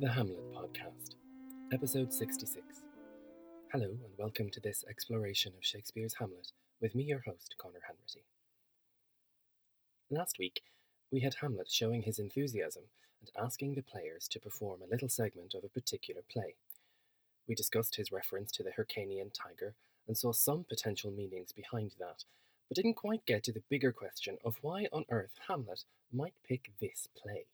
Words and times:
The 0.00 0.08
Hamlet 0.08 0.52
Podcast, 0.52 1.14
Episode 1.72 2.12
66. 2.12 2.62
Hello, 3.72 3.86
and 3.86 4.12
welcome 4.18 4.50
to 4.50 4.60
this 4.60 4.84
exploration 4.86 5.52
of 5.56 5.64
Shakespeare's 5.64 6.16
Hamlet 6.18 6.52
with 6.82 6.94
me, 6.94 7.04
your 7.04 7.22
host, 7.26 7.54
Conor 7.58 7.80
Hanratty. 7.88 8.24
Last 10.10 10.38
week, 10.38 10.60
we 11.10 11.20
had 11.20 11.34
Hamlet 11.40 11.70
showing 11.70 12.02
his 12.02 12.18
enthusiasm 12.18 12.84
and 13.20 13.30
asking 13.44 13.74
the 13.74 13.82
players 13.82 14.28
to 14.28 14.40
perform 14.40 14.80
a 14.82 14.90
little 14.90 15.08
segment 15.08 15.54
of 15.54 15.64
a 15.64 15.68
particular 15.68 16.22
play. 16.32 16.54
We 17.48 17.54
discussed 17.54 17.96
his 17.96 18.12
reference 18.12 18.52
to 18.52 18.62
the 18.62 18.70
Hyrcanian 18.70 19.32
tiger 19.32 19.74
and 20.06 20.16
saw 20.16 20.32
some 20.32 20.64
potential 20.68 21.10
meanings 21.10 21.52
behind 21.52 21.92
that, 21.98 22.24
but 22.68 22.76
didn't 22.76 22.94
quite 22.94 23.26
get 23.26 23.42
to 23.44 23.52
the 23.52 23.62
bigger 23.68 23.92
question 23.92 24.38
of 24.44 24.58
why 24.62 24.86
on 24.92 25.04
earth 25.10 25.38
Hamlet 25.48 25.84
might 26.12 26.34
pick 26.46 26.70
this 26.80 27.08
play. 27.20 27.46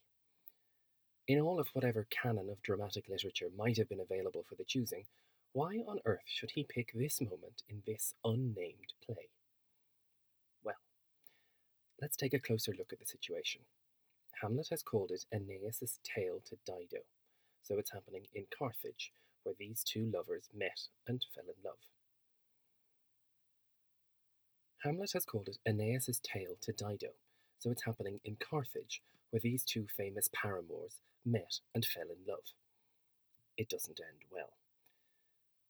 In 1.26 1.40
all 1.40 1.58
of 1.58 1.68
whatever 1.72 2.06
canon 2.10 2.48
of 2.50 2.62
dramatic 2.62 3.08
literature 3.08 3.48
might 3.56 3.78
have 3.78 3.88
been 3.88 4.00
available 4.00 4.44
for 4.48 4.54
the 4.54 4.64
choosing, 4.64 5.06
why 5.52 5.82
on 5.88 6.00
earth 6.04 6.26
should 6.26 6.52
he 6.52 6.62
pick 6.62 6.92
this 6.94 7.20
moment 7.20 7.62
in 7.68 7.82
this 7.86 8.14
unnamed 8.24 8.92
play? 9.04 9.28
Let's 12.00 12.16
take 12.16 12.34
a 12.34 12.38
closer 12.38 12.72
look 12.76 12.92
at 12.92 12.98
the 12.98 13.06
situation. 13.06 13.62
Hamlet 14.42 14.68
has 14.70 14.82
called 14.82 15.10
it 15.10 15.24
Aeneas's 15.32 15.98
Tale 16.04 16.42
to 16.44 16.56
Dido, 16.66 17.02
so 17.62 17.78
it's 17.78 17.92
happening 17.92 18.26
in 18.34 18.44
Carthage, 18.56 19.12
where 19.44 19.54
these 19.58 19.82
two 19.82 20.10
lovers 20.12 20.50
met 20.54 20.88
and 21.06 21.24
fell 21.34 21.44
in 21.44 21.54
love. 21.64 21.78
Hamlet 24.82 25.12
has 25.14 25.24
called 25.24 25.48
it 25.48 25.56
Aeneas's 25.66 26.20
Tale 26.20 26.56
to 26.60 26.72
Dido, 26.72 27.12
so 27.58 27.70
it's 27.70 27.84
happening 27.84 28.20
in 28.24 28.36
Carthage, 28.36 29.00
where 29.30 29.40
these 29.40 29.64
two 29.64 29.86
famous 29.96 30.28
paramours 30.34 31.00
met 31.24 31.60
and 31.74 31.84
fell 31.84 32.04
in 32.10 32.28
love. 32.28 32.52
It 33.56 33.70
doesn't 33.70 34.00
end 34.00 34.20
well. 34.30 34.52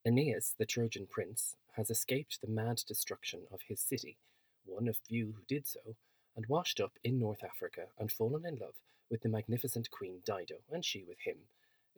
Aeneas, 0.04 0.54
the 0.58 0.66
Trojan 0.66 1.06
prince, 1.08 1.54
has 1.76 1.88
escaped 1.88 2.40
the 2.40 2.50
mad 2.50 2.82
destruction 2.86 3.42
of 3.52 3.60
his 3.68 3.80
city, 3.80 4.18
one 4.64 4.88
of 4.88 4.96
few 4.96 5.26
who 5.26 5.42
did 5.46 5.68
so, 5.68 5.94
and 6.36 6.46
washed 6.46 6.80
up 6.80 6.92
in 7.02 7.18
North 7.18 7.42
Africa 7.42 7.86
and 7.98 8.12
fallen 8.12 8.44
in 8.46 8.56
love 8.56 8.74
with 9.10 9.22
the 9.22 9.28
magnificent 9.28 9.90
Queen 9.90 10.20
Dido, 10.24 10.56
and 10.70 10.84
she 10.84 11.02
with 11.02 11.20
him, 11.20 11.36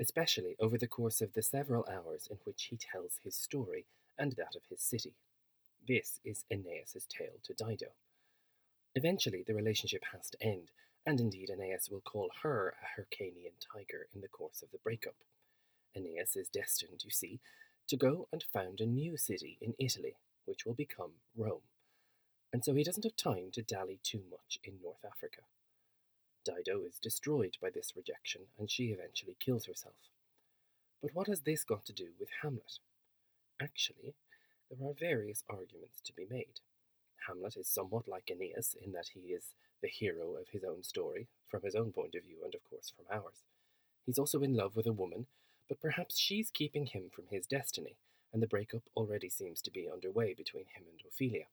especially 0.00 0.56
over 0.60 0.78
the 0.78 0.86
course 0.86 1.20
of 1.20 1.32
the 1.32 1.42
several 1.42 1.84
hours 1.90 2.28
in 2.30 2.38
which 2.44 2.64
he 2.70 2.76
tells 2.76 3.20
his 3.24 3.34
story 3.34 3.86
and 4.18 4.32
that 4.32 4.54
of 4.54 4.62
his 4.70 4.80
city. 4.80 5.14
This 5.86 6.20
is 6.24 6.44
Aeneas's 6.50 7.06
tale 7.06 7.40
to 7.44 7.54
Dido. 7.54 7.88
Eventually, 8.94 9.42
the 9.46 9.54
relationship 9.54 10.02
has 10.12 10.30
to 10.30 10.42
end, 10.42 10.70
and 11.06 11.20
indeed 11.20 11.50
Aeneas 11.50 11.88
will 11.90 12.00
call 12.00 12.30
her 12.42 12.74
a 12.82 13.00
Hyrcanian 13.00 13.54
tiger 13.60 14.06
in 14.14 14.20
the 14.20 14.28
course 14.28 14.62
of 14.62 14.70
the 14.70 14.78
breakup. 14.78 15.14
Aeneas 15.96 16.36
is 16.36 16.48
destined, 16.48 17.02
you 17.04 17.10
see, 17.10 17.40
to 17.88 17.96
go 17.96 18.28
and 18.32 18.42
found 18.42 18.80
a 18.80 18.86
new 18.86 19.16
city 19.16 19.56
in 19.60 19.74
Italy, 19.78 20.16
which 20.44 20.66
will 20.66 20.74
become 20.74 21.12
Rome, 21.36 21.62
and 22.52 22.64
so 22.64 22.74
he 22.74 22.84
doesn't 22.84 23.04
have 23.04 23.16
time 23.16 23.50
to 23.52 23.62
dally 23.62 23.98
too 24.02 24.22
much 24.30 24.58
in 24.64 24.74
North 24.82 25.04
Africa. 25.04 25.42
Dido 26.44 26.82
is 26.84 26.98
destroyed 26.98 27.56
by 27.60 27.68
this 27.70 27.92
rejection, 27.94 28.42
and 28.58 28.70
she 28.70 28.84
eventually 28.84 29.36
kills 29.38 29.66
herself. 29.66 29.96
But 31.02 31.14
what 31.14 31.26
has 31.26 31.42
this 31.42 31.62
got 31.62 31.84
to 31.86 31.92
do 31.92 32.08
with 32.18 32.30
Hamlet? 32.42 32.78
Actually, 33.60 34.14
there 34.70 34.88
are 34.88 34.94
various 34.98 35.44
arguments 35.48 36.00
to 36.04 36.12
be 36.12 36.26
made. 36.28 36.60
Hamlet 37.26 37.56
is 37.56 37.68
somewhat 37.68 38.08
like 38.08 38.30
Aeneas 38.30 38.74
in 38.82 38.92
that 38.92 39.10
he 39.12 39.32
is 39.32 39.54
the 39.82 39.88
hero 39.88 40.36
of 40.36 40.48
his 40.50 40.64
own 40.64 40.82
story, 40.82 41.28
from 41.46 41.62
his 41.62 41.74
own 41.74 41.92
point 41.92 42.14
of 42.14 42.24
view, 42.24 42.38
and 42.42 42.54
of 42.54 42.64
course 42.64 42.92
from 42.94 43.04
ours. 43.10 43.44
He's 44.06 44.18
also 44.18 44.40
in 44.40 44.54
love 44.54 44.74
with 44.74 44.86
a 44.86 44.92
woman, 44.92 45.26
but 45.68 45.80
perhaps 45.80 46.18
she's 46.18 46.50
keeping 46.50 46.86
him 46.86 47.10
from 47.12 47.26
his 47.30 47.46
destiny, 47.46 47.96
and 48.32 48.42
the 48.42 48.46
breakup 48.46 48.82
already 48.96 49.28
seems 49.28 49.60
to 49.62 49.70
be 49.70 49.88
underway 49.92 50.34
between 50.34 50.64
him 50.64 50.84
and 50.90 51.00
Ophelia. 51.06 51.46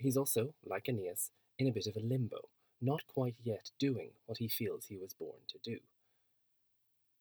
He's 0.00 0.16
also, 0.16 0.54
like 0.64 0.88
Aeneas, 0.88 1.30
in 1.58 1.68
a 1.68 1.72
bit 1.72 1.86
of 1.86 1.94
a 1.94 2.00
limbo, 2.00 2.48
not 2.80 3.06
quite 3.06 3.36
yet 3.44 3.70
doing 3.78 4.12
what 4.24 4.38
he 4.38 4.48
feels 4.48 4.86
he 4.86 4.96
was 4.96 5.12
born 5.12 5.40
to 5.48 5.58
do. 5.62 5.78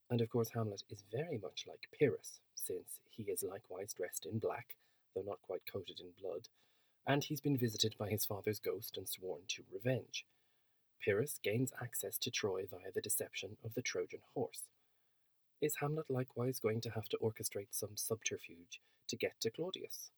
And 0.10 0.22
of 0.22 0.30
course, 0.30 0.52
Hamlet 0.56 0.84
is 0.90 1.04
very 1.12 1.38
much 1.38 1.66
like 1.68 1.90
Pyrrhus, 1.92 2.40
since 2.56 3.02
he 3.10 3.24
is 3.24 3.44
likewise 3.44 3.94
dressed 3.94 4.26
in 4.26 4.40
black, 4.40 4.78
though 5.14 5.24
not 5.28 5.42
quite 5.42 5.70
coated 5.70 6.00
in 6.00 6.12
blood, 6.22 6.48
and 7.06 7.22
he's 7.22 7.42
been 7.42 7.58
visited 7.58 7.96
by 7.98 8.10
his 8.10 8.26
father's 8.26 8.60
ghost 8.60 8.96
and 8.96 9.10
sworn 9.10 9.42
to 9.50 9.64
revenge. 9.74 10.26
Pyrrhus 11.04 11.38
gains 11.44 11.74
access 11.82 12.18
to 12.20 12.32
Troy 12.32 12.66
via 12.66 12.94
the 12.96 13.02
deception 13.02 13.58
of 13.64 13.74
the 13.74 13.82
Trojan 13.82 14.22
horse. 14.34 14.70
Is 15.62 15.76
Hamlet 15.82 16.10
likewise 16.10 16.62
going 16.62 16.80
to 16.82 16.92
have 16.92 17.10
to 17.10 17.18
orchestrate 17.18 17.72
some 17.72 17.98
subterfuge 17.98 18.80
to 19.10 19.18
get 19.18 19.34
to 19.42 19.50
Claudius? 19.50 20.12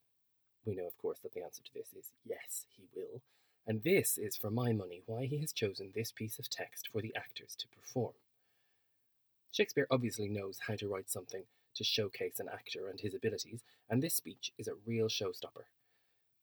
We 0.65 0.75
know, 0.75 0.87
of 0.87 0.97
course, 0.97 1.19
that 1.19 1.33
the 1.33 1.43
answer 1.43 1.63
to 1.63 1.73
this 1.73 1.93
is 1.97 2.11
yes, 2.23 2.65
he 2.75 2.83
will, 2.95 3.21
and 3.65 3.83
this 3.83 4.17
is, 4.17 4.35
for 4.35 4.49
my 4.49 4.71
money, 4.73 5.01
why 5.05 5.25
he 5.25 5.39
has 5.39 5.53
chosen 5.53 5.91
this 5.93 6.11
piece 6.11 6.39
of 6.39 6.49
text 6.49 6.87
for 6.91 7.01
the 7.01 7.13
actors 7.15 7.55
to 7.57 7.67
perform. 7.67 8.13
Shakespeare 9.51 9.87
obviously 9.91 10.29
knows 10.29 10.59
how 10.67 10.75
to 10.75 10.87
write 10.87 11.09
something 11.09 11.43
to 11.75 11.83
showcase 11.83 12.39
an 12.39 12.49
actor 12.51 12.87
and 12.87 12.99
his 12.99 13.13
abilities, 13.13 13.63
and 13.89 14.01
this 14.01 14.15
speech 14.15 14.51
is 14.57 14.67
a 14.67 14.75
real 14.85 15.07
showstopper. 15.07 15.65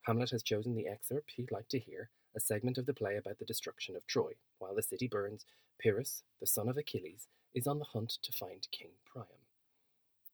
Hamlet 0.03 0.31
has 0.31 0.43
chosen 0.43 0.75
the 0.75 0.89
excerpt 0.89 1.33
he'd 1.37 1.53
like 1.53 1.69
to 1.69 1.79
hear, 1.79 2.11
a 2.35 2.41
segment 2.41 2.79
of 2.79 2.87
the 2.87 2.95
play 2.95 3.17
about 3.17 3.39
the 3.39 3.45
destruction 3.45 3.97
of 3.97 4.07
Troy. 4.07 4.33
While 4.59 4.75
the 4.75 4.83
city 4.83 5.09
burns, 5.09 5.45
Pyrrhus, 5.79 6.23
the 6.41 6.47
son 6.47 6.69
of 6.69 6.77
Achilles, 6.77 7.29
is 7.55 7.67
on 7.67 7.79
the 7.79 7.85
hunt 7.85 8.19
to 8.23 8.33
find 8.33 8.67
King 8.71 8.91
Priam. 9.05 9.27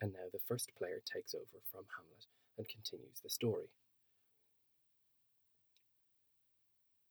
And 0.00 0.12
now 0.12 0.28
the 0.32 0.38
first 0.38 0.70
player 0.76 1.00
takes 1.04 1.34
over 1.34 1.60
from 1.70 1.84
Hamlet 1.96 2.26
and 2.56 2.68
continues 2.68 3.20
the 3.22 3.30
story. 3.30 3.70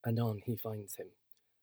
Anon 0.06 0.42
he 0.46 0.56
finds 0.56 0.96
him, 0.98 1.08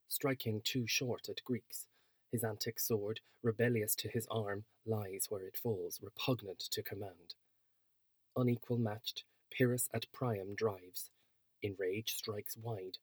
striking 0.09 0.63
too 0.65 0.87
short 0.87 1.29
at 1.29 1.45
Greeks. 1.45 1.87
His 2.33 2.45
antic 2.45 2.79
sword, 2.79 3.21
rebellious 3.43 3.95
to 3.97 4.09
his 4.09 4.27
arm, 4.31 4.65
lies 4.87 5.27
where 5.29 5.47
it 5.47 5.57
falls, 5.57 6.01
repugnant 6.03 6.61
to 6.71 6.83
command. 6.83 7.35
Unequal 8.37 8.79
matched, 8.79 9.25
Pyrrhus 9.51 9.89
at 9.93 10.07
Priam 10.13 10.55
drives, 10.55 11.11
in 11.63 11.75
rage 11.79 12.15
strikes 12.15 12.57
wide, 12.57 12.99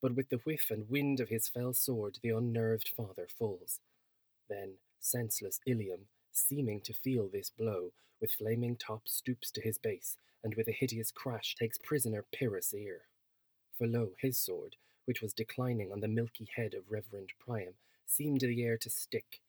but 0.00 0.14
with 0.14 0.28
the 0.28 0.38
whiff 0.38 0.70
and 0.70 0.88
wind 0.88 1.20
of 1.20 1.28
his 1.28 1.48
fell 1.48 1.74
sword 1.74 2.18
the 2.22 2.30
unnerved 2.30 2.90
father 2.96 3.26
falls. 3.28 3.80
Then 4.48 4.74
senseless 5.00 5.60
Ilium, 5.66 6.06
seeming 6.36 6.80
to 6.82 6.92
feel 6.92 7.28
this 7.28 7.50
blow, 7.50 7.92
with 8.20 8.32
flaming 8.32 8.76
top 8.76 9.08
stoops 9.08 9.50
to 9.52 9.60
his 9.60 9.78
base, 9.78 10.16
and 10.42 10.54
with 10.54 10.68
a 10.68 10.72
hideous 10.72 11.10
crash 11.10 11.54
takes 11.54 11.78
prisoner 11.78 12.24
Pyrrhus' 12.32 12.74
ear. 12.74 13.02
For 13.78 13.86
lo, 13.86 14.10
his 14.18 14.36
sword, 14.36 14.76
which 15.04 15.22
was 15.22 15.32
declining 15.32 15.90
on 15.92 16.00
the 16.00 16.08
milky 16.08 16.48
head 16.56 16.74
of 16.74 16.90
Reverend 16.90 17.30
Priam, 17.38 17.74
seemed 18.06 18.40
the 18.40 18.62
air 18.62 18.76
to 18.78 18.90
stick. 18.90 19.40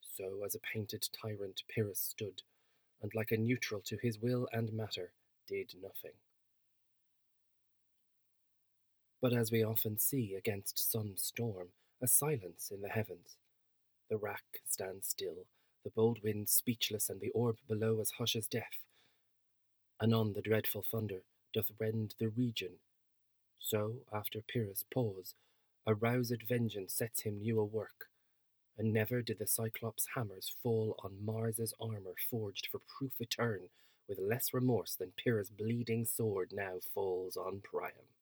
So 0.00 0.42
as 0.44 0.54
a 0.54 0.60
painted 0.60 1.08
tyrant 1.12 1.62
Pyrrhus 1.68 2.00
stood, 2.00 2.42
and 3.00 3.14
like 3.14 3.30
a 3.30 3.36
neutral 3.36 3.80
to 3.82 3.96
his 4.02 4.18
will 4.18 4.48
and 4.52 4.72
matter, 4.72 5.12
did 5.46 5.74
nothing. 5.80 6.16
But 9.20 9.32
as 9.32 9.50
we 9.50 9.64
often 9.64 9.98
see 9.98 10.34
against 10.34 10.90
some 10.90 11.16
storm, 11.16 11.68
a 12.00 12.06
silence 12.06 12.70
in 12.72 12.82
the 12.82 12.88
heavens. 12.88 13.36
The 14.08 14.16
rack 14.16 14.62
stands 14.66 15.08
still, 15.08 15.46
the 15.88 15.94
bold 15.94 16.18
wind 16.22 16.50
speechless, 16.50 17.08
and 17.08 17.18
the 17.18 17.30
orb 17.30 17.56
below 17.66 17.98
as 17.98 18.10
hush 18.18 18.36
as 18.36 18.46
death. 18.46 18.84
Anon 20.02 20.34
the 20.34 20.42
dreadful 20.42 20.82
thunder 20.82 21.22
doth 21.54 21.70
rend 21.80 22.14
the 22.18 22.28
region. 22.28 22.72
So, 23.58 24.00
after 24.12 24.42
Pyrrhus' 24.46 24.84
pause, 24.92 25.32
a 25.86 25.94
roused 25.94 26.42
vengeance 26.46 26.92
sets 26.92 27.22
him 27.22 27.40
new 27.40 27.58
a 27.58 27.64
work, 27.64 28.10
and 28.76 28.92
never 28.92 29.22
did 29.22 29.38
the 29.38 29.46
Cyclops' 29.46 30.08
hammers 30.14 30.54
fall 30.62 30.94
on 31.02 31.24
Mars's 31.24 31.72
armour 31.80 32.16
forged 32.28 32.68
for 32.70 32.80
proof 32.98 33.12
eterne 33.18 33.70
with 34.06 34.18
less 34.18 34.52
remorse 34.52 34.94
than 34.94 35.12
Pyrrhus' 35.16 35.48
bleeding 35.48 36.04
sword 36.04 36.50
now 36.52 36.80
falls 36.94 37.34
on 37.34 37.62
Priam. 37.62 38.12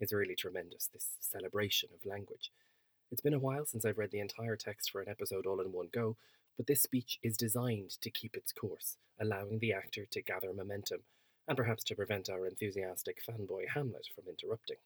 It's 0.00 0.14
really 0.14 0.34
tremendous, 0.34 0.86
this 0.86 1.08
celebration 1.20 1.90
of 1.94 2.06
language. 2.06 2.50
It's 3.10 3.22
been 3.22 3.34
a 3.34 3.38
while 3.38 3.64
since 3.64 3.86
I've 3.86 3.96
read 3.96 4.10
the 4.10 4.20
entire 4.20 4.56
text 4.56 4.90
for 4.90 5.00
an 5.00 5.08
episode 5.08 5.46
all 5.46 5.60
in 5.60 5.72
one 5.72 5.88
go, 5.90 6.16
but 6.58 6.66
this 6.66 6.82
speech 6.82 7.18
is 7.22 7.38
designed 7.38 7.90
to 8.02 8.10
keep 8.10 8.36
its 8.36 8.52
course, 8.52 8.98
allowing 9.18 9.60
the 9.60 9.72
actor 9.72 10.04
to 10.10 10.20
gather 10.20 10.52
momentum, 10.52 11.00
and 11.46 11.56
perhaps 11.56 11.82
to 11.84 11.94
prevent 11.94 12.28
our 12.28 12.46
enthusiastic 12.46 13.22
fanboy 13.24 13.68
Hamlet 13.72 14.08
from 14.14 14.24
interrupting. 14.28 14.76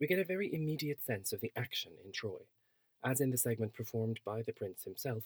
We 0.00 0.06
get 0.06 0.18
a 0.18 0.24
very 0.24 0.52
immediate 0.52 1.04
sense 1.04 1.34
of 1.34 1.40
the 1.40 1.52
action 1.54 1.92
in 2.02 2.12
Troy. 2.12 2.40
As 3.04 3.20
in 3.20 3.30
the 3.30 3.38
segment 3.38 3.74
performed 3.74 4.20
by 4.24 4.40
the 4.40 4.52
prince 4.52 4.84
himself, 4.84 5.24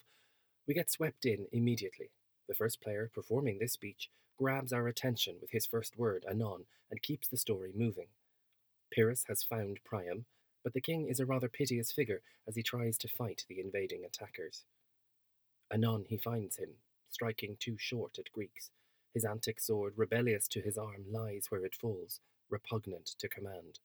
we 0.66 0.74
get 0.74 0.90
swept 0.90 1.24
in 1.24 1.46
immediately. 1.52 2.10
The 2.48 2.54
first 2.54 2.80
player 2.80 3.10
performing 3.14 3.58
this 3.60 3.72
speech 3.74 4.10
grabs 4.36 4.72
our 4.72 4.88
attention 4.88 5.36
with 5.40 5.52
his 5.52 5.66
first 5.66 5.96
word, 5.96 6.24
anon, 6.28 6.64
and 6.90 7.00
keeps 7.00 7.28
the 7.28 7.36
story 7.36 7.70
moving. 7.72 8.08
Pyrrhus 8.90 9.24
has 9.28 9.44
found 9.44 9.78
Priam, 9.84 10.24
but 10.62 10.72
the 10.74 10.80
king 10.80 11.08
is 11.08 11.20
a 11.20 11.26
rather 11.26 11.48
piteous 11.48 11.92
figure 11.92 12.22
as 12.46 12.56
he 12.56 12.62
tries 12.62 12.98
to 12.98 13.08
fight 13.08 13.44
the 13.48 13.60
invading 13.60 14.04
attackers. 14.04 14.64
Anon 15.72 16.04
he 16.08 16.16
finds 16.16 16.56
him, 16.56 16.70
striking 17.08 17.56
too 17.58 17.76
short 17.78 18.18
at 18.18 18.32
Greeks. 18.32 18.70
His 19.14 19.24
antic 19.24 19.60
sword, 19.60 19.94
rebellious 19.96 20.46
to 20.48 20.60
his 20.60 20.78
arm, 20.78 21.04
lies 21.10 21.46
where 21.48 21.64
it 21.64 21.74
falls, 21.74 22.20
repugnant 22.48 23.06
to 23.18 23.28
command. 23.28 23.80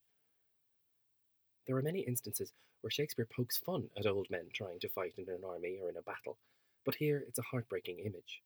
There 1.68 1.78
are 1.78 1.82
many 1.82 2.02
instances 2.02 2.54
where 2.82 2.92
Shakespeare 2.92 3.28
pokes 3.36 3.58
fun 3.58 3.90
at 3.98 4.06
old 4.06 4.28
men 4.30 4.50
trying 4.54 4.80
to 4.82 4.90
fight 4.90 5.14
in 5.18 5.30
an 5.30 5.44
army 5.44 5.80
or 5.82 5.90
in 5.90 5.98
a 5.98 6.02
battle, 6.02 6.38
but 6.86 6.96
here 6.96 7.24
it's 7.28 7.40
a 7.40 7.44
heartbreaking 7.44 8.00
image. 8.00 8.44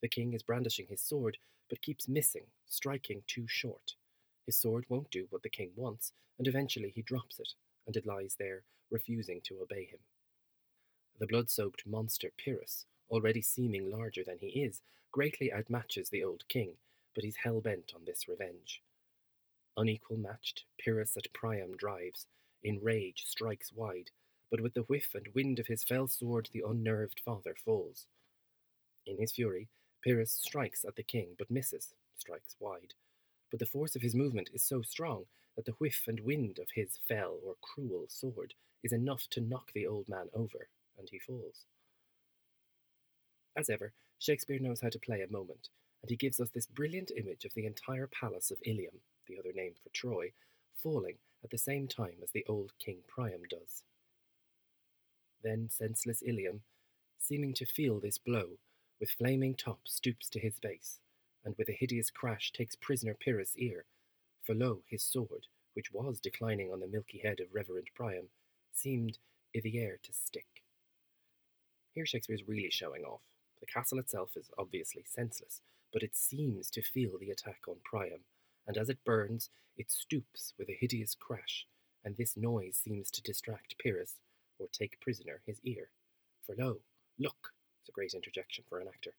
The 0.00 0.08
king 0.08 0.32
is 0.32 0.42
brandishing 0.42 0.86
his 0.88 1.02
sword, 1.02 1.36
but 1.68 1.82
keeps 1.82 2.08
missing, 2.08 2.46
striking 2.66 3.22
too 3.26 3.46
short. 3.46 3.94
His 4.46 4.56
sword 4.56 4.84
won't 4.88 5.10
do 5.10 5.26
what 5.30 5.42
the 5.42 5.48
king 5.48 5.70
wants, 5.76 6.12
and 6.38 6.46
eventually 6.46 6.90
he 6.94 7.02
drops 7.02 7.38
it, 7.38 7.54
and 7.86 7.96
it 7.96 8.06
lies 8.06 8.36
there, 8.38 8.64
refusing 8.90 9.40
to 9.44 9.60
obey 9.60 9.84
him. 9.84 10.00
The 11.18 11.26
blood 11.26 11.48
soaked 11.50 11.86
monster 11.86 12.30
Pyrrhus, 12.36 12.86
already 13.10 13.40
seeming 13.40 13.90
larger 13.90 14.24
than 14.24 14.38
he 14.38 14.62
is, 14.62 14.82
greatly 15.12 15.50
outmatches 15.54 16.10
the 16.10 16.24
old 16.24 16.46
king, 16.48 16.72
but 17.14 17.24
he's 17.24 17.36
hell 17.36 17.60
bent 17.60 17.92
on 17.94 18.04
this 18.04 18.26
revenge. 18.28 18.82
Unequal 19.76 20.16
matched, 20.16 20.64
Pyrrhus 20.78 21.16
at 21.16 21.32
Priam 21.32 21.76
drives, 21.76 22.26
in 22.62 22.80
rage 22.82 23.24
strikes 23.26 23.72
wide, 23.72 24.10
but 24.50 24.60
with 24.60 24.74
the 24.74 24.82
whiff 24.82 25.14
and 25.14 25.28
wind 25.34 25.58
of 25.58 25.66
his 25.66 25.84
fell 25.84 26.08
sword 26.08 26.48
the 26.52 26.64
unnerved 26.66 27.20
father 27.24 27.54
falls. 27.54 28.06
In 29.06 29.18
his 29.18 29.32
fury, 29.32 29.68
Pyrrhus 30.02 30.32
strikes 30.32 30.84
at 30.84 30.96
the 30.96 31.02
king, 31.02 31.34
but 31.38 31.50
misses, 31.50 31.94
strikes 32.16 32.56
wide. 32.58 32.94
But 33.54 33.60
the 33.60 33.66
force 33.66 33.94
of 33.94 34.02
his 34.02 34.16
movement 34.16 34.50
is 34.52 34.64
so 34.64 34.82
strong 34.82 35.26
that 35.54 35.64
the 35.64 35.76
whiff 35.78 36.08
and 36.08 36.18
wind 36.18 36.58
of 36.58 36.66
his 36.74 36.98
fell 37.06 37.38
or 37.46 37.54
cruel 37.62 38.06
sword 38.08 38.52
is 38.82 38.92
enough 38.92 39.28
to 39.30 39.40
knock 39.40 39.70
the 39.72 39.86
old 39.86 40.08
man 40.08 40.26
over, 40.34 40.70
and 40.98 41.08
he 41.08 41.20
falls. 41.20 41.64
As 43.56 43.70
ever, 43.70 43.92
Shakespeare 44.18 44.58
knows 44.58 44.80
how 44.80 44.88
to 44.88 44.98
play 44.98 45.20
a 45.20 45.32
moment, 45.32 45.68
and 46.02 46.10
he 46.10 46.16
gives 46.16 46.40
us 46.40 46.50
this 46.50 46.66
brilliant 46.66 47.12
image 47.16 47.44
of 47.44 47.54
the 47.54 47.64
entire 47.64 48.08
palace 48.08 48.50
of 48.50 48.58
Ilium, 48.66 48.98
the 49.28 49.38
other 49.38 49.52
name 49.54 49.74
for 49.80 49.90
Troy, 49.90 50.32
falling 50.82 51.18
at 51.44 51.50
the 51.50 51.56
same 51.56 51.86
time 51.86 52.16
as 52.24 52.32
the 52.32 52.44
old 52.48 52.72
King 52.80 53.02
Priam 53.06 53.42
does. 53.48 53.84
Then 55.44 55.68
senseless 55.70 56.24
Ilium, 56.26 56.62
seeming 57.20 57.54
to 57.54 57.66
feel 57.66 58.00
this 58.00 58.18
blow, 58.18 58.58
with 58.98 59.10
flaming 59.10 59.54
top 59.54 59.86
stoops 59.86 60.28
to 60.30 60.40
his 60.40 60.58
base, 60.58 60.98
and 61.44 61.54
with 61.58 61.68
a 61.68 61.72
hideous 61.72 62.10
crash 62.10 62.52
takes 62.52 62.76
prisoner 62.76 63.14
Pyrrhus' 63.18 63.56
ear, 63.56 63.84
for 64.42 64.54
lo, 64.54 64.82
his 64.86 65.02
sword, 65.02 65.46
which 65.74 65.92
was 65.92 66.20
declining 66.20 66.72
on 66.72 66.80
the 66.80 66.86
milky 66.86 67.18
head 67.18 67.40
of 67.40 67.54
Reverend 67.54 67.88
Priam, 67.94 68.28
seemed 68.72 69.18
i' 69.56 69.60
the 69.60 69.78
air 69.78 69.98
to 70.02 70.12
stick. 70.12 70.62
Here 71.92 72.06
Shakespeare 72.06 72.34
is 72.34 72.48
really 72.48 72.70
showing 72.70 73.04
off. 73.04 73.20
The 73.60 73.66
castle 73.66 73.98
itself 73.98 74.36
is 74.36 74.50
obviously 74.58 75.04
senseless, 75.06 75.62
but 75.92 76.02
it 76.02 76.16
seems 76.16 76.70
to 76.70 76.82
feel 76.82 77.18
the 77.18 77.30
attack 77.30 77.60
on 77.68 77.76
Priam, 77.84 78.24
and 78.66 78.76
as 78.76 78.88
it 78.88 79.04
burns, 79.04 79.50
it 79.76 79.90
stoops 79.90 80.54
with 80.58 80.68
a 80.68 80.76
hideous 80.80 81.14
crash, 81.14 81.66
and 82.04 82.16
this 82.16 82.36
noise 82.36 82.76
seems 82.76 83.10
to 83.12 83.22
distract 83.22 83.78
Pyrrhus, 83.78 84.20
or 84.58 84.68
take 84.72 85.00
prisoner 85.00 85.40
his 85.46 85.60
ear. 85.64 85.90
For 86.46 86.54
lo, 86.58 86.80
look, 87.18 87.52
it's 87.80 87.88
a 87.88 87.92
great 87.92 88.14
interjection 88.14 88.64
for 88.68 88.80
an 88.80 88.88
actor. 88.88 89.14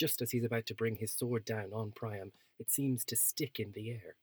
Just 0.00 0.22
as 0.22 0.30
he's 0.30 0.44
about 0.44 0.64
to 0.64 0.74
bring 0.74 0.96
his 0.96 1.12
sword 1.12 1.44
down 1.44 1.74
on 1.74 1.92
Priam, 1.94 2.32
it 2.58 2.70
seems 2.70 3.04
to 3.04 3.16
stick 3.16 3.60
in 3.60 3.72
the 3.72 3.90
air. 3.90 4.14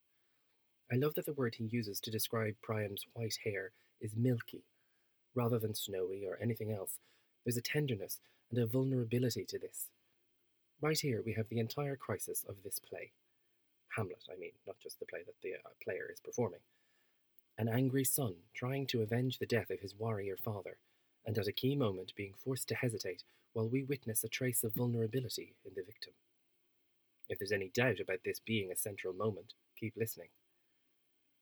I 0.92 0.96
love 0.96 1.14
that 1.14 1.28
the 1.28 1.34
word 1.34 1.54
he 1.54 1.66
uses 1.66 2.00
to 2.00 2.10
describe 2.10 2.56
Priam's 2.64 3.06
white 3.14 3.38
hair 3.44 3.74
is 4.02 4.16
milky. 4.16 4.64
Rather 5.36 5.60
than 5.60 5.76
snowy 5.76 6.26
or 6.26 6.40
anything 6.42 6.72
else, 6.72 6.98
there's 7.46 7.58
a 7.58 7.62
tenderness 7.62 8.20
and 8.50 8.58
a 8.58 8.66
vulnerability 8.66 9.46
to 9.46 9.60
this. 9.60 9.90
Right 10.82 11.00
here, 11.00 11.22
we 11.24 11.34
have 11.34 11.50
the 11.50 11.60
entire 11.60 11.96
crisis 11.96 12.44
of 12.50 12.56
this 12.64 12.80
play. 12.80 13.12
Hamlet, 13.96 14.24
I 14.34 14.40
mean, 14.40 14.54
not 14.66 14.80
just 14.82 15.00
the 15.00 15.06
play 15.06 15.20
that 15.28 15.40
the 15.44 15.54
uh, 15.54 15.70
player 15.84 16.10
is 16.12 16.20
performing. 16.20 16.62
An 17.60 17.70
angry 17.70 18.04
son 18.04 18.34
trying 18.56 18.88
to 18.88 19.04
avenge 19.04 19.38
the 19.38 19.46
death 19.46 19.70
of 19.70 19.82
his 19.82 19.94
warrior 19.94 20.38
father, 20.38 20.78
and 21.28 21.38
at 21.38 21.48
a 21.48 21.52
key 21.52 21.76
moment 21.76 22.14
being 22.16 22.34
forced 22.34 22.70
to 22.70 22.76
hesitate 22.76 23.24
while 23.52 23.68
we 23.68 23.84
witness 23.84 24.24
a 24.24 24.30
trace 24.30 24.64
of 24.64 24.74
vulnerability 24.74 25.56
in 25.66 25.74
the 25.76 25.84
victim. 25.84 26.14
If 27.28 27.38
there's 27.38 27.52
any 27.52 27.68
doubt 27.68 28.00
about 28.00 28.20
this 28.24 28.40
being 28.40 28.72
a 28.72 28.78
central 28.78 29.14
moment, 29.14 29.54
keep 29.78 29.94
listening. 29.98 30.30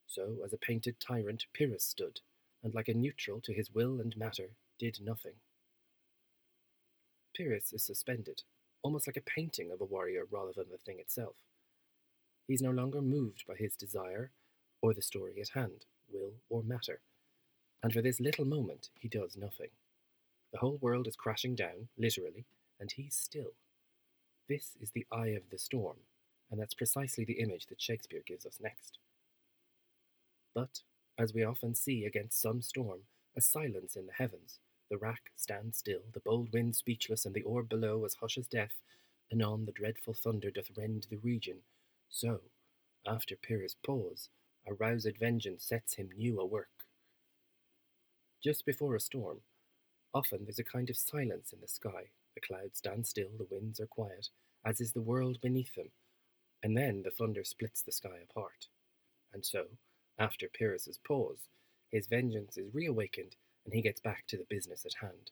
So, 0.08 0.38
as 0.44 0.52
a 0.52 0.58
painted 0.58 0.96
tyrant, 0.98 1.44
Pyrrhus 1.54 1.84
stood, 1.84 2.20
and 2.64 2.74
like 2.74 2.88
a 2.88 2.94
neutral 2.94 3.40
to 3.42 3.52
his 3.52 3.70
will 3.72 4.00
and 4.00 4.16
matter, 4.16 4.50
did 4.78 4.98
nothing. 5.00 5.34
Pyrrhus 7.34 7.72
is 7.72 7.84
suspended, 7.84 8.42
almost 8.82 9.06
like 9.06 9.16
a 9.16 9.20
painting 9.20 9.70
of 9.70 9.80
a 9.80 9.84
warrior 9.84 10.24
rather 10.30 10.52
than 10.56 10.70
the 10.70 10.78
thing 10.78 10.98
itself. 10.98 11.36
He's 12.48 12.62
no 12.62 12.70
longer 12.70 13.00
moved 13.00 13.44
by 13.46 13.54
his 13.54 13.76
desire 13.76 14.32
or 14.82 14.94
the 14.94 15.02
story 15.02 15.40
at 15.40 15.50
hand, 15.50 15.84
will 16.10 16.34
or 16.48 16.62
matter, 16.62 17.00
and 17.86 17.92
for 17.92 18.02
this 18.02 18.18
little 18.18 18.44
moment 18.44 18.90
he 18.98 19.06
does 19.06 19.36
nothing. 19.36 19.68
The 20.52 20.58
whole 20.58 20.76
world 20.80 21.06
is 21.06 21.14
crashing 21.14 21.54
down, 21.54 21.86
literally, 21.96 22.44
and 22.80 22.90
he's 22.90 23.14
still. 23.14 23.52
This 24.48 24.76
is 24.80 24.90
the 24.90 25.06
eye 25.12 25.28
of 25.28 25.50
the 25.52 25.58
storm, 25.60 25.98
and 26.50 26.60
that's 26.60 26.74
precisely 26.74 27.24
the 27.24 27.38
image 27.38 27.66
that 27.66 27.80
Shakespeare 27.80 28.22
gives 28.26 28.44
us 28.44 28.58
next. 28.60 28.98
But, 30.52 30.80
as 31.16 31.32
we 31.32 31.44
often 31.44 31.76
see 31.76 32.04
against 32.04 32.42
some 32.42 32.60
storm, 32.60 33.02
a 33.36 33.40
silence 33.40 33.94
in 33.94 34.06
the 34.06 34.12
heavens. 34.14 34.58
The 34.90 34.98
rack 34.98 35.30
stands 35.36 35.78
still, 35.78 36.02
the 36.12 36.18
bold 36.18 36.52
wind 36.52 36.74
speechless, 36.74 37.24
and 37.24 37.36
the 37.36 37.44
orb 37.44 37.68
below 37.68 38.04
as 38.04 38.14
hush 38.14 38.36
as 38.36 38.48
death. 38.48 38.82
Anon 39.30 39.64
the 39.64 39.70
dreadful 39.70 40.14
thunder 40.14 40.50
doth 40.50 40.76
rend 40.76 41.06
the 41.08 41.18
region. 41.18 41.58
So, 42.08 42.40
after 43.06 43.36
Pyrrhus' 43.36 43.76
pause, 43.86 44.28
a 44.66 44.74
roused 44.74 45.16
vengeance 45.20 45.64
sets 45.64 45.94
him 45.94 46.10
new 46.16 46.40
a 46.40 46.44
work. 46.44 46.85
Just 48.42 48.66
before 48.66 48.94
a 48.94 49.00
storm, 49.00 49.40
often 50.14 50.44
there's 50.44 50.58
a 50.58 50.64
kind 50.64 50.90
of 50.90 50.96
silence 50.96 51.52
in 51.52 51.60
the 51.60 51.68
sky. 51.68 52.10
The 52.34 52.40
clouds 52.40 52.78
stand 52.78 53.06
still, 53.06 53.30
the 53.36 53.46
winds 53.50 53.80
are 53.80 53.86
quiet, 53.86 54.28
as 54.64 54.80
is 54.80 54.92
the 54.92 55.00
world 55.00 55.40
beneath 55.40 55.74
them, 55.74 55.90
and 56.62 56.76
then 56.76 57.02
the 57.02 57.10
thunder 57.10 57.44
splits 57.44 57.82
the 57.82 57.92
sky 57.92 58.18
apart. 58.22 58.68
And 59.32 59.44
so, 59.44 59.66
after 60.18 60.48
Pyrrhus's 60.48 60.98
pause, 60.98 61.48
his 61.90 62.06
vengeance 62.06 62.56
is 62.56 62.74
reawakened 62.74 63.36
and 63.64 63.74
he 63.74 63.82
gets 63.82 64.00
back 64.00 64.24
to 64.28 64.36
the 64.36 64.46
business 64.48 64.84
at 64.84 64.94
hand. 65.00 65.30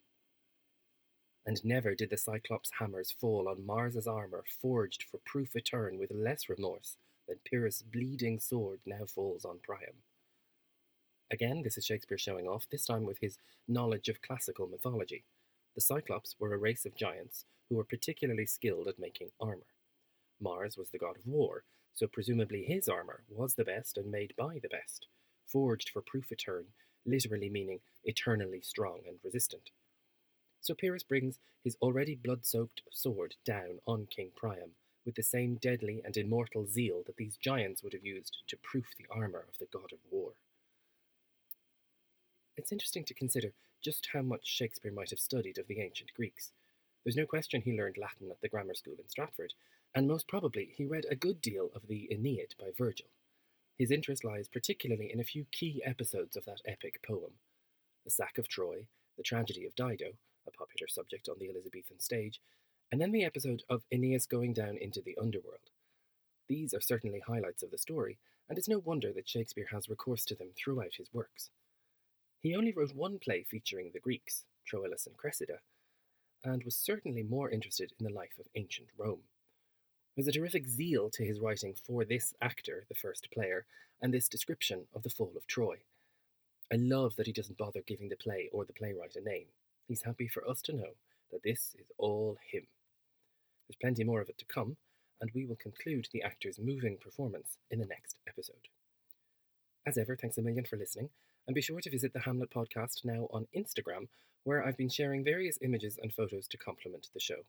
And 1.47 1.63
never 1.65 1.95
did 1.95 2.11
the 2.11 2.17
Cyclops' 2.17 2.73
hammers 2.79 3.13
fall 3.13 3.49
on 3.49 3.67
Mars's 3.67 4.07
armour 4.07 4.45
forged 4.61 5.03
for 5.03 5.19
proof 5.19 5.53
etern 5.53 5.99
with 5.99 6.11
less 6.11 6.49
remorse 6.49 6.97
than 7.29 7.39
Pyrrhus' 7.45 7.83
bleeding 7.83 8.41
sword 8.41 8.81
now 8.87 9.05
falls 9.07 9.45
on 9.45 9.61
Priam. 9.63 10.03
Again, 11.31 11.63
this 11.63 11.79
is 11.79 11.87
Shakespeare 11.87 12.19
showing 12.19 12.47
off, 12.47 12.67
this 12.71 12.85
time 12.85 13.05
with 13.05 13.19
his 13.19 13.39
knowledge 13.67 14.09
of 14.09 14.21
classical 14.21 14.67
mythology. 14.67 15.25
The 15.75 15.81
Cyclops 15.81 16.37
were 16.39 16.53
a 16.53 16.59
race 16.59 16.85
of 16.85 16.95
giants 16.95 17.47
who 17.69 17.77
were 17.77 17.85
particularly 17.85 18.47
skilled 18.47 18.89
at 18.89 18.99
making 18.99 19.31
armour. 19.41 19.67
Mars 20.41 20.77
was 20.77 20.91
the 20.91 20.99
god 20.99 21.17
of 21.17 21.27
war, 21.27 21.65
so 21.95 22.07
presumably 22.07 22.65
his 22.65 22.89
armour 22.89 23.25
was 23.29 23.55
the 23.55 23.65
best 23.65 23.97
and 23.97 24.11
made 24.11 24.35
by 24.37 24.59
the 24.63 24.69
best, 24.69 25.07
forged 25.47 25.89
for 25.89 26.03
proof 26.03 26.29
etern, 26.29 26.67
literally 27.07 27.49
meaning 27.49 27.81
eternally 28.05 28.61
strong 28.61 29.01
and 29.07 29.17
resistant. 29.25 29.71
So 30.61 30.75
Pyrrhus 30.75 31.03
brings 31.03 31.39
his 31.63 31.77
already 31.81 32.15
blood 32.15 32.45
soaked 32.45 32.83
sword 32.91 33.37
down 33.45 33.81
on 33.87 34.07
King 34.11 34.31
Priam 34.37 34.73
with 35.07 35.15
the 35.15 35.23
same 35.23 35.57
deadly 35.57 36.03
and 36.05 36.17
immortal 36.17 36.67
zeal 36.67 37.03
that 37.07 37.17
these 37.17 37.37
giants 37.37 37.83
would 37.83 37.93
have 37.93 38.05
used 38.05 38.39
to 38.49 38.57
proof 38.57 38.87
the 38.97 39.07
armour 39.11 39.47
of 39.49 39.59
the 39.59 39.67
god 39.73 39.93
of 39.93 39.99
war. 40.11 40.33
It's 42.57 42.73
interesting 42.73 43.05
to 43.05 43.15
consider 43.15 43.53
just 43.83 44.09
how 44.13 44.23
much 44.23 44.47
Shakespeare 44.47 44.93
might 44.93 45.11
have 45.11 45.19
studied 45.19 45.59
of 45.59 45.67
the 45.67 45.81
ancient 45.81 46.15
Greeks. 46.15 46.53
There's 47.05 47.17
no 47.17 47.27
question 47.27 47.61
he 47.61 47.77
learned 47.77 47.99
Latin 47.99 48.31
at 48.31 48.41
the 48.41 48.49
grammar 48.49 48.75
school 48.75 48.95
in 48.99 49.09
Stratford, 49.09 49.55
and 49.95 50.07
most 50.07 50.29
probably 50.29 50.73
he 50.77 50.85
read 50.87 51.05
a 51.11 51.17
good 51.17 51.41
deal 51.41 51.71
of 51.75 51.89
the 51.89 52.09
Aeneid 52.11 52.55
by 52.59 52.71
Virgil. 52.77 53.09
His 53.77 53.91
interest 53.91 54.25
lies 54.25 54.49
particularly 54.49 55.11
in 55.13 55.21
a 55.21 55.25
few 55.25 55.47
key 55.51 55.83
episodes 55.85 56.37
of 56.37 56.45
that 56.45 56.63
epic 56.65 57.01
poem 57.07 57.33
the 58.05 58.11
sack 58.11 58.37
of 58.37 58.47
Troy, 58.47 58.87
the 59.17 59.23
tragedy 59.23 59.65
of 59.65 59.75
Dido, 59.75 60.13
a 60.47 60.51
popular 60.51 60.87
subject 60.89 61.27
on 61.29 61.37
the 61.39 61.49
Elizabethan 61.49 62.01
stage, 62.01 62.39
and 62.93 63.01
then 63.01 63.13
the 63.13 63.25
episode 63.25 63.63
of 63.71 63.83
Aeneas 63.91 64.27
going 64.27 64.53
down 64.53 64.77
into 64.77 65.01
the 65.01 65.17
underworld. 65.21 65.71
These 66.49 66.75
are 66.75 66.83
certainly 66.83 67.21
highlights 67.27 67.63
of 67.63 67.71
the 67.71 67.79
story, 67.79 68.19
and 68.49 68.59
it's 68.59 68.69
no 68.69 68.79
wonder 68.79 69.11
that 69.15 69.29
Shakespeare 69.29 69.69
has 69.73 69.89
recourse 69.89 70.27
to 70.27 70.35
them 70.35 70.51
throughout 70.55 70.97
his 70.99 71.09
works. 71.15 71.49
He 72.45 72.55
only 72.55 72.73
wrote 72.73 72.95
one 72.95 73.19
play 73.19 73.43
featuring 73.43 73.91
the 73.91 74.01
Greeks, 74.01 74.45
Troilus 74.71 75.07
and 75.07 75.17
Cressida, 75.17 75.61
and 76.45 76.63
was 76.63 76.77
certainly 76.77 77.23
more 77.23 77.49
interested 77.49 77.95
in 77.99 78.05
the 78.05 78.13
life 78.13 78.39
of 78.39 78.49
ancient 78.55 78.89
Rome. 78.99 79.23
There's 80.15 80.29
a 80.29 80.33
terrific 80.33 80.69
zeal 80.69 81.09
to 81.15 81.25
his 81.25 81.41
writing 81.41 81.75
for 81.75 82.05
this 82.05 82.35
actor, 82.43 82.85
the 82.91 82.95
first 82.95 83.29
player, 83.33 83.65
and 84.03 84.13
this 84.13 84.29
description 84.29 84.83
of 84.95 85.05
the 85.05 85.09
fall 85.09 85.33
of 85.35 85.47
Troy. 85.47 85.77
I 86.71 86.77
love 86.77 87.17
that 87.17 87.27
he 87.27 87.33
doesn't 87.33 87.57
bother 87.57 87.81
giving 87.87 88.11
the 88.11 88.17
play 88.17 88.51
or 88.53 88.67
the 88.67 88.75
playwright 88.75 89.17
a 89.17 89.23
name. 89.23 89.47
He's 89.89 90.03
happy 90.03 90.29
for 90.29 90.47
us 90.47 90.61
to 90.63 90.75
know 90.75 90.97
that 91.33 91.45
this 91.45 91.75
is 91.79 91.87
all 91.97 92.37
him. 92.53 92.67
There's 93.67 93.79
plenty 93.81 94.05
more 94.05 94.21
of 94.21 94.29
it 94.29 94.37
to 94.37 94.45
come, 94.45 94.77
and 95.19 95.31
we 95.35 95.47
will 95.47 95.57
conclude 95.57 96.09
the 96.13 96.23
actor's 96.23 96.59
moving 96.59 96.99
performance 96.99 97.57
in 97.71 97.79
the 97.79 97.87
next 97.87 98.17
episode. 98.29 98.69
As 99.87 99.97
ever, 99.97 100.15
thanks 100.15 100.37
a 100.37 100.43
million 100.43 100.67
for 100.67 100.77
listening, 100.77 101.09
and 101.47 101.55
be 101.55 101.63
sure 101.63 101.81
to 101.81 101.91
visit 101.91 102.13
the 102.13 102.21
Hamlet 102.21 102.51
podcast 102.51 103.05
now 103.05 103.29
on 103.31 103.47
Instagram, 103.57 104.09
where 104.45 104.65
I've 104.65 104.77
been 104.77 104.89
sharing 104.89 105.25
various 105.25 105.59
images 105.63 105.99
and 106.03 106.13
photos 106.13 106.47
to 106.49 106.57
complement 106.57 107.09
the 107.13 107.21
show. 107.21 107.45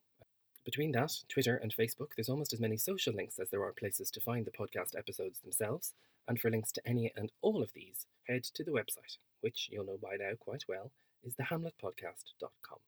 Between 0.63 0.91
that, 0.93 1.13
Twitter, 1.29 1.57
and 1.57 1.75
Facebook, 1.75 2.09
there's 2.15 2.29
almost 2.29 2.51
as 2.51 2.59
many 2.59 2.77
social 2.77 3.13
links 3.13 3.37
as 3.37 3.49
there 3.49 3.63
are 3.63 3.71
places 3.71 4.09
to 4.11 4.19
find 4.19 4.45
the 4.45 4.51
podcast 4.51 4.97
episodes 4.97 5.39
themselves, 5.39 5.93
and 6.27 6.39
for 6.39 6.49
links 6.49 6.71
to 6.71 6.87
any 6.87 7.11
and 7.15 7.31
all 7.41 7.61
of 7.61 7.73
these, 7.73 8.07
head 8.27 8.43
to 8.43 8.63
the 8.63 8.71
website, 8.71 9.17
which 9.41 9.69
you'll 9.71 9.85
know 9.85 9.99
by 10.01 10.15
now 10.19 10.31
quite 10.39 10.63
well 10.67 10.91
is 11.23 11.35
thehamletpodcast.com. 11.35 12.79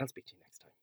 I'll 0.00 0.08
speak 0.08 0.26
to 0.26 0.34
you 0.34 0.40
next 0.42 0.58
time. 0.58 0.81